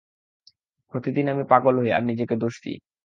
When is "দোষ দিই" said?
2.35-2.77